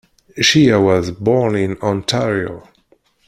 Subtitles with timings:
[0.39, 2.67] Shea was born in Ontario.